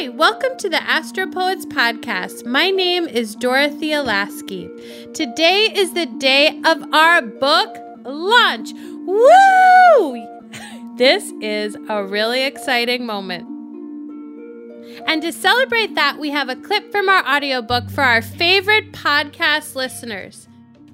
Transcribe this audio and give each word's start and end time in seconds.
Hi, 0.00 0.10
welcome 0.10 0.56
to 0.58 0.68
the 0.68 0.80
Astropoets 0.88 1.66
podcast. 1.66 2.46
My 2.46 2.70
name 2.70 3.08
is 3.08 3.34
Dorothea 3.34 4.00
Lasky. 4.00 4.70
Today 5.12 5.72
is 5.74 5.92
the 5.92 6.06
day 6.06 6.60
of 6.64 6.94
our 6.94 7.20
book 7.20 7.76
launch. 8.04 8.70
Woo! 8.74 10.24
This 10.98 11.32
is 11.40 11.76
a 11.88 12.04
really 12.04 12.44
exciting 12.44 13.06
moment. 13.06 13.42
And 15.08 15.20
to 15.20 15.32
celebrate 15.32 15.96
that, 15.96 16.20
we 16.20 16.30
have 16.30 16.48
a 16.48 16.54
clip 16.54 16.92
from 16.92 17.08
our 17.08 17.26
audiobook 17.26 17.90
for 17.90 18.02
our 18.02 18.22
favorite 18.22 18.92
podcast 18.92 19.74
listeners. 19.74 20.46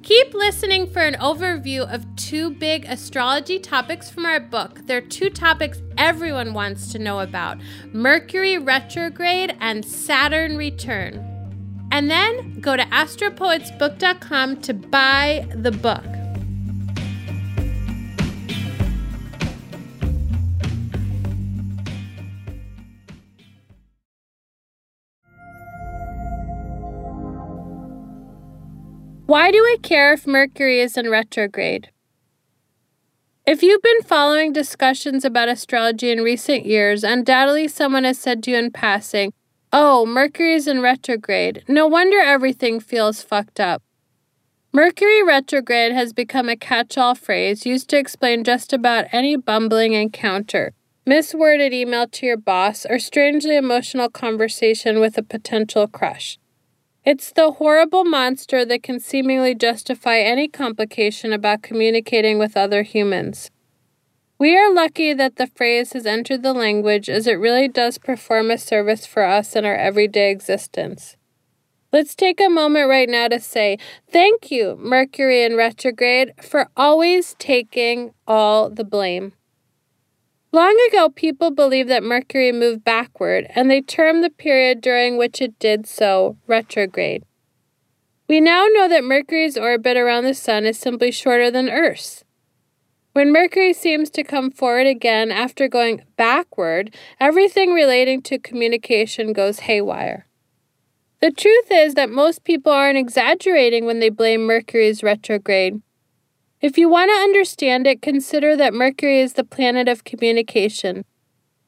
Keep 0.04 0.34
listening 0.34 0.86
for 0.86 1.00
an 1.00 1.14
overview 1.14 1.90
of 1.90 2.04
two 2.14 2.50
big 2.50 2.84
astrology 2.84 3.58
topics 3.58 4.10
from 4.10 4.26
our 4.26 4.38
book. 4.38 4.80
They're 4.84 5.00
two 5.00 5.30
topics 5.30 5.80
everyone 5.96 6.52
wants 6.52 6.92
to 6.92 6.98
know 6.98 7.20
about 7.20 7.56
Mercury 7.94 8.58
retrograde 8.58 9.56
and 9.60 9.82
Saturn 9.82 10.58
return. 10.58 11.88
And 11.90 12.10
then 12.10 12.60
go 12.60 12.76
to 12.76 12.82
astropoetsbook.com 12.82 14.60
to 14.60 14.74
buy 14.74 15.48
the 15.54 15.72
book. 15.72 16.04
Why 29.26 29.50
do 29.50 29.56
I 29.56 29.78
care 29.82 30.12
if 30.12 30.26
Mercury 30.26 30.80
is 30.80 30.98
in 30.98 31.08
retrograde? 31.08 31.88
If 33.46 33.62
you've 33.62 33.80
been 33.80 34.02
following 34.02 34.52
discussions 34.52 35.24
about 35.24 35.48
astrology 35.48 36.10
in 36.10 36.20
recent 36.20 36.66
years, 36.66 37.02
undoubtedly 37.02 37.68
someone 37.68 38.04
has 38.04 38.18
said 38.18 38.42
to 38.42 38.50
you 38.50 38.58
in 38.58 38.70
passing, 38.70 39.32
Oh, 39.72 40.04
Mercury 40.04 40.52
is 40.52 40.68
in 40.68 40.82
retrograde. 40.82 41.64
No 41.66 41.86
wonder 41.86 42.20
everything 42.20 42.80
feels 42.80 43.22
fucked 43.22 43.60
up. 43.60 43.82
Mercury 44.74 45.22
retrograde 45.22 45.92
has 45.92 46.12
become 46.12 46.50
a 46.50 46.56
catch 46.56 46.98
all 46.98 47.14
phrase 47.14 47.64
used 47.64 47.88
to 47.88 47.96
explain 47.96 48.44
just 48.44 48.74
about 48.74 49.06
any 49.10 49.36
bumbling 49.36 49.94
encounter, 49.94 50.74
misworded 51.08 51.72
email 51.72 52.06
to 52.08 52.26
your 52.26 52.36
boss, 52.36 52.84
or 52.84 52.98
strangely 52.98 53.56
emotional 53.56 54.10
conversation 54.10 55.00
with 55.00 55.16
a 55.16 55.22
potential 55.22 55.88
crush. 55.88 56.38
It's 57.04 57.32
the 57.32 57.50
horrible 57.52 58.04
monster 58.04 58.64
that 58.64 58.82
can 58.82 58.98
seemingly 58.98 59.54
justify 59.54 60.20
any 60.20 60.48
complication 60.48 61.34
about 61.34 61.62
communicating 61.62 62.38
with 62.38 62.56
other 62.56 62.82
humans. 62.82 63.50
We 64.38 64.56
are 64.56 64.72
lucky 64.72 65.12
that 65.12 65.36
the 65.36 65.46
phrase 65.46 65.92
has 65.92 66.06
entered 66.06 66.42
the 66.42 66.54
language 66.54 67.10
as 67.10 67.26
it 67.26 67.34
really 67.34 67.68
does 67.68 67.98
perform 67.98 68.50
a 68.50 68.56
service 68.56 69.04
for 69.04 69.22
us 69.22 69.54
in 69.54 69.66
our 69.66 69.76
everyday 69.76 70.30
existence. 70.30 71.16
Let's 71.92 72.14
take 72.14 72.40
a 72.40 72.48
moment 72.48 72.88
right 72.88 73.08
now 73.08 73.28
to 73.28 73.38
say 73.38 73.76
thank 74.10 74.50
you, 74.50 74.74
Mercury 74.80 75.44
in 75.44 75.56
retrograde, 75.56 76.32
for 76.42 76.70
always 76.74 77.36
taking 77.38 78.14
all 78.26 78.70
the 78.70 78.82
blame. 78.82 79.34
Long 80.54 80.78
ago, 80.88 81.08
people 81.08 81.50
believed 81.50 81.88
that 81.88 82.04
Mercury 82.04 82.52
moved 82.52 82.84
backward, 82.84 83.48
and 83.56 83.68
they 83.68 83.80
termed 83.80 84.22
the 84.22 84.30
period 84.30 84.80
during 84.80 85.16
which 85.16 85.42
it 85.42 85.58
did 85.58 85.84
so 85.84 86.36
retrograde. 86.46 87.24
We 88.28 88.40
now 88.40 88.66
know 88.66 88.86
that 88.86 89.02
Mercury's 89.02 89.58
orbit 89.58 89.96
around 89.96 90.22
the 90.22 90.32
Sun 90.32 90.64
is 90.64 90.78
simply 90.78 91.10
shorter 91.10 91.50
than 91.50 91.68
Earth's. 91.68 92.22
When 93.14 93.32
Mercury 93.32 93.72
seems 93.72 94.10
to 94.10 94.22
come 94.22 94.52
forward 94.52 94.86
again 94.86 95.32
after 95.32 95.66
going 95.66 96.04
backward, 96.16 96.94
everything 97.18 97.72
relating 97.72 98.22
to 98.22 98.38
communication 98.38 99.32
goes 99.32 99.58
haywire. 99.58 100.28
The 101.20 101.32
truth 101.32 101.66
is 101.72 101.94
that 101.94 102.10
most 102.10 102.44
people 102.44 102.70
aren't 102.70 102.96
exaggerating 102.96 103.86
when 103.86 103.98
they 103.98 104.08
blame 104.08 104.46
Mercury's 104.46 105.02
retrograde. 105.02 105.82
If 106.64 106.78
you 106.78 106.88
want 106.88 107.10
to 107.10 107.22
understand 107.22 107.86
it, 107.86 108.00
consider 108.00 108.56
that 108.56 108.72
Mercury 108.72 109.20
is 109.20 109.34
the 109.34 109.44
planet 109.44 109.86
of 109.86 110.04
communication. 110.04 111.04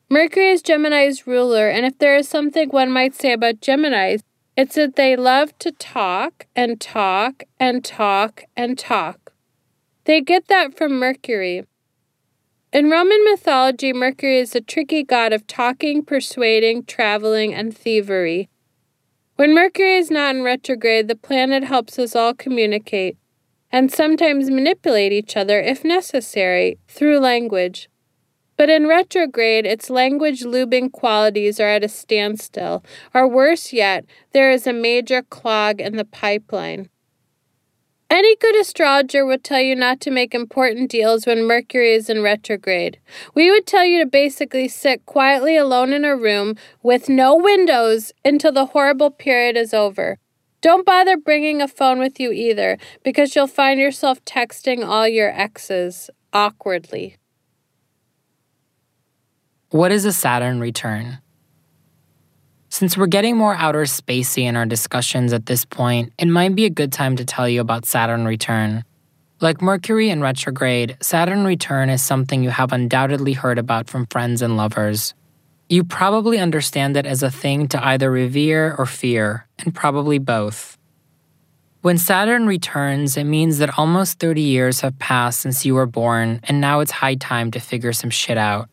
Mercury 0.08 0.48
is 0.48 0.62
Gemini's 0.62 1.26
ruler, 1.26 1.68
and 1.68 1.84
if 1.84 1.98
there 1.98 2.16
is 2.16 2.26
something 2.26 2.70
one 2.70 2.90
might 2.90 3.14
say 3.14 3.32
about 3.34 3.60
Geminis, 3.60 4.22
it's 4.56 4.76
that 4.76 4.96
they 4.96 5.14
love 5.14 5.52
to 5.58 5.70
talk 5.70 6.46
and 6.56 6.80
talk 6.80 7.44
and 7.60 7.84
talk 7.84 8.44
and 8.56 8.78
talk. 8.78 9.34
They 10.04 10.22
get 10.22 10.48
that 10.48 10.78
from 10.78 10.98
Mercury. 10.98 11.66
In 12.72 12.88
Roman 12.88 13.22
mythology, 13.24 13.92
Mercury 13.92 14.38
is 14.38 14.52
the 14.52 14.62
tricky 14.62 15.02
god 15.02 15.34
of 15.34 15.46
talking, 15.46 16.06
persuading, 16.06 16.86
traveling, 16.86 17.52
and 17.52 17.76
thievery. 17.76 18.48
When 19.34 19.54
Mercury 19.54 19.98
is 19.98 20.10
not 20.10 20.34
in 20.34 20.42
retrograde, 20.42 21.08
the 21.08 21.16
planet 21.16 21.64
helps 21.64 21.98
us 21.98 22.16
all 22.16 22.32
communicate 22.32 23.18
and 23.70 23.92
sometimes 23.92 24.50
manipulate 24.50 25.12
each 25.12 25.36
other 25.36 25.60
if 25.60 25.84
necessary 25.84 26.78
through 26.88 27.18
language. 27.18 27.88
But 28.56 28.70
in 28.70 28.86
retrograde, 28.86 29.66
its 29.66 29.90
language 29.90 30.42
lubing 30.42 30.90
qualities 30.90 31.60
are 31.60 31.68
at 31.68 31.84
a 31.84 31.88
standstill, 31.88 32.82
or 33.12 33.28
worse 33.28 33.72
yet, 33.72 34.06
there 34.32 34.50
is 34.50 34.66
a 34.66 34.72
major 34.72 35.22
clog 35.22 35.80
in 35.80 35.96
the 35.96 36.06
pipeline. 36.06 36.88
Any 38.08 38.36
good 38.36 38.54
astrologer 38.54 39.26
would 39.26 39.42
tell 39.42 39.60
you 39.60 39.74
not 39.74 40.00
to 40.02 40.12
make 40.12 40.32
important 40.32 40.90
deals 40.90 41.26
when 41.26 41.44
Mercury 41.44 41.92
is 41.92 42.08
in 42.08 42.22
retrograde. 42.22 43.00
We 43.34 43.50
would 43.50 43.66
tell 43.66 43.84
you 43.84 43.98
to 43.98 44.08
basically 44.08 44.68
sit 44.68 45.04
quietly 45.06 45.56
alone 45.56 45.92
in 45.92 46.04
a 46.04 46.16
room 46.16 46.54
with 46.84 47.08
no 47.08 47.34
windows 47.34 48.12
until 48.24 48.52
the 48.52 48.66
horrible 48.66 49.10
period 49.10 49.56
is 49.56 49.74
over. 49.74 50.18
Don't 50.66 50.84
bother 50.84 51.16
bringing 51.16 51.62
a 51.62 51.68
phone 51.68 52.00
with 52.00 52.18
you 52.18 52.32
either, 52.32 52.76
because 53.04 53.36
you'll 53.36 53.46
find 53.46 53.78
yourself 53.78 54.24
texting 54.24 54.84
all 54.84 55.06
your 55.06 55.30
exes 55.30 56.10
awkwardly. 56.32 57.18
What 59.70 59.92
is 59.92 60.04
a 60.04 60.12
Saturn 60.12 60.58
return? 60.58 61.18
Since 62.68 62.98
we're 62.98 63.06
getting 63.06 63.36
more 63.36 63.54
outer 63.54 63.82
spacey 63.82 64.42
in 64.42 64.56
our 64.56 64.66
discussions 64.66 65.32
at 65.32 65.46
this 65.46 65.64
point, 65.64 66.12
it 66.18 66.26
might 66.26 66.56
be 66.56 66.64
a 66.64 66.70
good 66.70 66.92
time 66.92 67.14
to 67.14 67.24
tell 67.24 67.48
you 67.48 67.60
about 67.60 67.86
Saturn 67.86 68.24
return. 68.24 68.82
Like 69.40 69.62
Mercury 69.62 70.10
in 70.10 70.20
retrograde, 70.20 70.96
Saturn 71.00 71.44
return 71.44 71.90
is 71.90 72.02
something 72.02 72.42
you 72.42 72.50
have 72.50 72.72
undoubtedly 72.72 73.34
heard 73.34 73.60
about 73.60 73.88
from 73.88 74.06
friends 74.06 74.42
and 74.42 74.56
lovers. 74.56 75.14
You 75.68 75.82
probably 75.82 76.38
understand 76.38 76.96
it 76.96 77.06
as 77.06 77.24
a 77.24 77.30
thing 77.30 77.66
to 77.68 77.84
either 77.84 78.08
revere 78.08 78.76
or 78.78 78.86
fear, 78.86 79.48
and 79.58 79.74
probably 79.74 80.18
both. 80.18 80.78
When 81.82 81.98
Saturn 81.98 82.46
returns, 82.46 83.16
it 83.16 83.24
means 83.24 83.58
that 83.58 83.76
almost 83.76 84.20
30 84.20 84.42
years 84.42 84.80
have 84.82 84.98
passed 85.00 85.40
since 85.40 85.66
you 85.66 85.74
were 85.74 85.86
born, 85.86 86.40
and 86.44 86.60
now 86.60 86.80
it's 86.80 86.92
high 86.92 87.16
time 87.16 87.50
to 87.50 87.60
figure 87.60 87.92
some 87.92 88.10
shit 88.10 88.38
out. 88.38 88.68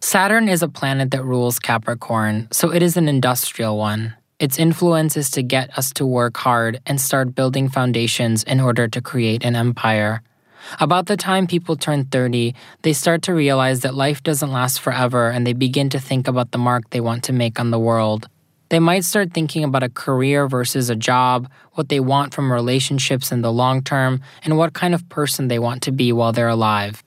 Saturn 0.00 0.50
is 0.50 0.62
a 0.62 0.68
planet 0.68 1.10
that 1.12 1.24
rules 1.24 1.58
Capricorn, 1.58 2.48
so 2.52 2.70
it 2.70 2.82
is 2.82 2.98
an 2.98 3.08
industrial 3.08 3.78
one. 3.78 4.14
Its 4.38 4.58
influence 4.58 5.16
is 5.16 5.30
to 5.30 5.42
get 5.42 5.78
us 5.78 5.92
to 5.94 6.04
work 6.04 6.36
hard 6.36 6.78
and 6.84 7.00
start 7.00 7.34
building 7.34 7.70
foundations 7.70 8.42
in 8.42 8.60
order 8.60 8.86
to 8.86 9.00
create 9.00 9.44
an 9.44 9.56
empire. 9.56 10.22
About 10.80 11.06
the 11.06 11.16
time 11.16 11.46
people 11.46 11.76
turn 11.76 12.04
30, 12.04 12.54
they 12.82 12.92
start 12.92 13.22
to 13.22 13.34
realize 13.34 13.80
that 13.80 13.94
life 13.94 14.22
doesn't 14.22 14.52
last 14.52 14.80
forever 14.80 15.30
and 15.30 15.46
they 15.46 15.52
begin 15.52 15.88
to 15.90 16.00
think 16.00 16.28
about 16.28 16.50
the 16.50 16.58
mark 16.58 16.90
they 16.90 17.00
want 17.00 17.24
to 17.24 17.32
make 17.32 17.60
on 17.60 17.70
the 17.70 17.78
world. 17.78 18.28
They 18.70 18.80
might 18.80 19.04
start 19.04 19.32
thinking 19.32 19.62
about 19.62 19.82
a 19.82 19.88
career 19.88 20.48
versus 20.48 20.90
a 20.90 20.96
job, 20.96 21.50
what 21.72 21.90
they 21.90 22.00
want 22.00 22.34
from 22.34 22.52
relationships 22.52 23.30
in 23.30 23.42
the 23.42 23.52
long 23.52 23.82
term, 23.82 24.20
and 24.42 24.56
what 24.56 24.72
kind 24.72 24.94
of 24.94 25.08
person 25.08 25.48
they 25.48 25.58
want 25.58 25.82
to 25.82 25.92
be 25.92 26.12
while 26.12 26.32
they're 26.32 26.48
alive. 26.48 27.04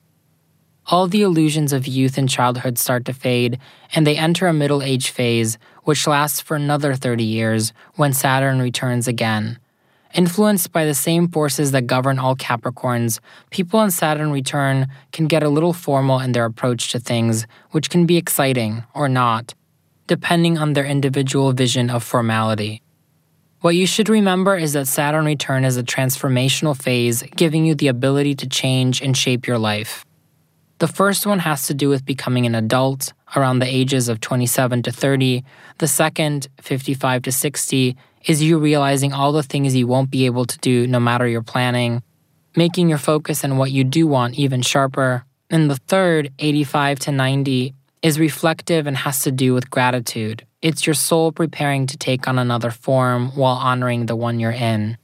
All 0.86 1.06
the 1.06 1.22
illusions 1.22 1.74
of 1.74 1.86
youth 1.86 2.16
and 2.16 2.28
childhood 2.28 2.78
start 2.78 3.04
to 3.06 3.12
fade, 3.12 3.58
and 3.94 4.06
they 4.06 4.16
enter 4.16 4.46
a 4.46 4.54
middle 4.54 4.82
age 4.82 5.10
phase, 5.10 5.58
which 5.82 6.06
lasts 6.06 6.40
for 6.40 6.56
another 6.56 6.94
30 6.94 7.24
years 7.24 7.74
when 7.96 8.14
Saturn 8.14 8.60
returns 8.60 9.06
again. 9.06 9.58
Influenced 10.14 10.72
by 10.72 10.84
the 10.84 10.94
same 10.94 11.28
forces 11.28 11.72
that 11.72 11.86
govern 11.86 12.18
all 12.18 12.34
Capricorns, 12.34 13.20
people 13.50 13.82
in 13.82 13.90
Saturn 13.90 14.30
return 14.32 14.86
can 15.12 15.26
get 15.26 15.42
a 15.42 15.48
little 15.48 15.72
formal 15.74 16.18
in 16.18 16.32
their 16.32 16.46
approach 16.46 16.90
to 16.92 16.98
things, 16.98 17.46
which 17.72 17.90
can 17.90 18.06
be 18.06 18.16
exciting 18.16 18.84
or 18.94 19.08
not, 19.08 19.54
depending 20.06 20.56
on 20.56 20.72
their 20.72 20.86
individual 20.86 21.52
vision 21.52 21.90
of 21.90 22.02
formality. 22.02 22.82
What 23.60 23.74
you 23.74 23.86
should 23.86 24.08
remember 24.08 24.56
is 24.56 24.72
that 24.74 24.86
Saturn 24.86 25.24
return 25.24 25.64
is 25.64 25.76
a 25.76 25.82
transformational 25.82 26.80
phase, 26.80 27.22
giving 27.36 27.66
you 27.66 27.74
the 27.74 27.88
ability 27.88 28.34
to 28.36 28.48
change 28.48 29.02
and 29.02 29.16
shape 29.16 29.46
your 29.46 29.58
life. 29.58 30.04
The 30.78 30.86
first 30.86 31.26
one 31.26 31.40
has 31.40 31.66
to 31.66 31.74
do 31.74 31.88
with 31.88 32.06
becoming 32.06 32.46
an 32.46 32.54
adult 32.54 33.12
around 33.34 33.58
the 33.58 33.66
ages 33.66 34.08
of 34.08 34.20
27 34.20 34.84
to 34.84 34.92
30. 34.92 35.44
The 35.78 35.88
second, 35.88 36.46
55 36.60 37.22
to 37.22 37.32
60, 37.32 37.96
is 38.28 38.42
you 38.42 38.58
realizing 38.58 39.12
all 39.14 39.32
the 39.32 39.42
things 39.42 39.74
you 39.74 39.86
won't 39.86 40.10
be 40.10 40.26
able 40.26 40.44
to 40.44 40.58
do 40.58 40.86
no 40.86 41.00
matter 41.00 41.26
your 41.26 41.42
planning, 41.42 42.02
making 42.54 42.88
your 42.88 42.98
focus 42.98 43.42
on 43.42 43.56
what 43.56 43.72
you 43.72 43.82
do 43.82 44.06
want 44.06 44.38
even 44.38 44.60
sharper. 44.60 45.24
And 45.48 45.70
the 45.70 45.76
third, 45.76 46.30
85 46.38 46.98
to 47.00 47.12
90, 47.12 47.74
is 48.02 48.20
reflective 48.20 48.86
and 48.86 48.98
has 48.98 49.22
to 49.22 49.32
do 49.32 49.54
with 49.54 49.70
gratitude, 49.70 50.46
It's 50.60 50.86
your 50.86 50.94
soul 50.94 51.32
preparing 51.32 51.86
to 51.86 51.96
take 51.96 52.28
on 52.28 52.38
another 52.38 52.70
form 52.70 53.30
while 53.34 53.56
honoring 53.56 54.06
the 54.06 54.16
one 54.16 54.38
you're 54.40 54.50
in. 54.50 54.98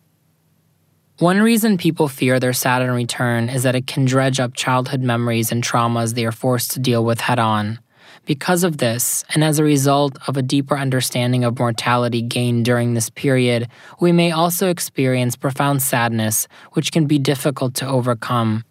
One 1.18 1.40
reason 1.40 1.78
people 1.78 2.08
fear 2.08 2.40
their 2.40 2.52
Saturn 2.52 2.90
return 2.90 3.48
is 3.48 3.62
that 3.62 3.76
it 3.76 3.86
can 3.86 4.04
dredge 4.04 4.40
up 4.40 4.54
childhood 4.54 5.00
memories 5.00 5.52
and 5.52 5.62
traumas 5.62 6.14
they 6.14 6.26
are 6.26 6.32
forced 6.32 6.72
to 6.72 6.80
deal 6.80 7.04
with 7.04 7.20
head 7.20 7.38
on. 7.38 7.78
Because 8.24 8.64
of 8.64 8.78
this, 8.78 9.24
and 9.34 9.44
as 9.44 9.58
a 9.58 9.64
result 9.64 10.16
of 10.26 10.36
a 10.36 10.42
deeper 10.42 10.76
understanding 10.76 11.44
of 11.44 11.58
mortality 11.58 12.22
gained 12.22 12.64
during 12.64 12.94
this 12.94 13.10
period, 13.10 13.68
we 14.00 14.12
may 14.12 14.30
also 14.30 14.68
experience 14.68 15.36
profound 15.36 15.82
sadness, 15.82 16.48
which 16.72 16.92
can 16.92 17.06
be 17.06 17.18
difficult 17.18 17.74
to 17.74 17.86
overcome. 17.86 18.64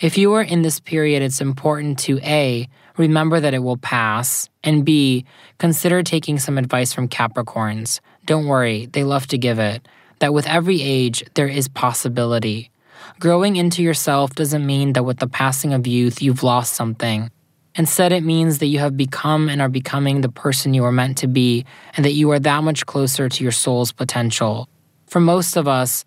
If 0.00 0.16
you 0.16 0.32
are 0.34 0.42
in 0.42 0.62
this 0.62 0.80
period, 0.80 1.22
it's 1.22 1.40
important 1.40 1.98
to 2.00 2.18
A. 2.20 2.68
Remember 2.96 3.40
that 3.40 3.54
it 3.54 3.62
will 3.62 3.76
pass, 3.76 4.48
and 4.62 4.84
B. 4.84 5.24
Consider 5.58 6.02
taking 6.02 6.38
some 6.38 6.58
advice 6.58 6.92
from 6.92 7.08
Capricorns. 7.08 8.00
Don't 8.24 8.46
worry, 8.46 8.86
they 8.86 9.04
love 9.04 9.26
to 9.28 9.38
give 9.38 9.58
it 9.58 9.86
that 10.18 10.34
with 10.34 10.46
every 10.46 10.82
age, 10.82 11.24
there 11.34 11.48
is 11.48 11.68
possibility. 11.68 12.70
Growing 13.18 13.56
into 13.56 13.82
yourself 13.82 14.34
doesn't 14.34 14.66
mean 14.66 14.92
that 14.92 15.04
with 15.04 15.18
the 15.18 15.28
passing 15.28 15.72
of 15.72 15.86
youth, 15.86 16.20
you've 16.22 16.42
lost 16.42 16.74
something. 16.74 17.30
Instead, 17.74 18.12
it 18.12 18.24
means 18.24 18.58
that 18.58 18.66
you 18.66 18.78
have 18.80 18.96
become 18.96 19.48
and 19.48 19.62
are 19.62 19.68
becoming 19.68 20.20
the 20.20 20.28
person 20.28 20.74
you 20.74 20.82
were 20.82 20.92
meant 20.92 21.18
to 21.18 21.28
be, 21.28 21.64
and 21.94 22.04
that 22.04 22.12
you 22.12 22.30
are 22.30 22.40
that 22.40 22.64
much 22.64 22.86
closer 22.86 23.28
to 23.28 23.42
your 23.42 23.52
soul's 23.52 23.92
potential. 23.92 24.68
For 25.06 25.20
most 25.20 25.56
of 25.56 25.68
us, 25.68 26.04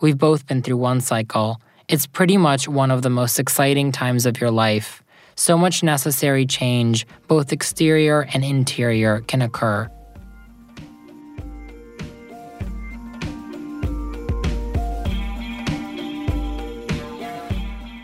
we've 0.00 0.18
both 0.18 0.46
been 0.46 0.62
through 0.62 0.76
one 0.76 1.00
cycle. 1.00 1.60
It's 1.88 2.06
pretty 2.06 2.36
much 2.36 2.68
one 2.68 2.90
of 2.90 3.02
the 3.02 3.10
most 3.10 3.38
exciting 3.40 3.90
times 3.90 4.26
of 4.26 4.40
your 4.40 4.50
life. 4.50 5.02
So 5.36 5.58
much 5.58 5.82
necessary 5.82 6.46
change, 6.46 7.06
both 7.26 7.52
exterior 7.52 8.22
and 8.32 8.44
interior, 8.44 9.20
can 9.22 9.42
occur. 9.42 9.90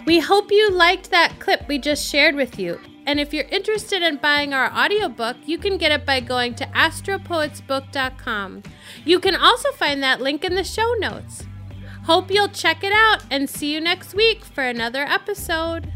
We 0.06 0.18
hope 0.18 0.50
you 0.50 0.72
liked 0.72 1.12
that 1.12 1.38
clip 1.38 1.68
we 1.68 1.78
just 1.78 2.04
shared 2.04 2.34
with 2.34 2.58
you. 2.58 2.80
And 3.10 3.18
if 3.18 3.34
you're 3.34 3.46
interested 3.46 4.04
in 4.04 4.18
buying 4.18 4.54
our 4.54 4.72
audiobook, 4.72 5.36
you 5.44 5.58
can 5.58 5.78
get 5.78 5.90
it 5.90 6.06
by 6.06 6.20
going 6.20 6.54
to 6.54 6.66
astropoetsbook.com. 6.66 8.62
You 9.04 9.18
can 9.18 9.34
also 9.34 9.72
find 9.72 10.00
that 10.00 10.20
link 10.20 10.44
in 10.44 10.54
the 10.54 10.62
show 10.62 10.94
notes. 11.00 11.42
Hope 12.04 12.30
you'll 12.30 12.46
check 12.46 12.84
it 12.84 12.92
out 12.92 13.24
and 13.28 13.50
see 13.50 13.74
you 13.74 13.80
next 13.80 14.14
week 14.14 14.44
for 14.44 14.62
another 14.62 15.02
episode. 15.02 15.90